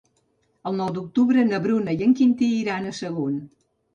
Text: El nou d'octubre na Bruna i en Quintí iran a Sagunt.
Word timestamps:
El 0.69 0.77
nou 0.77 0.87
d'octubre 0.95 1.43
na 1.51 1.59
Bruna 1.67 1.95
i 1.99 2.01
en 2.05 2.17
Quintí 2.21 2.49
iran 2.63 2.87
a 2.93 2.97
Sagunt. 3.03 3.39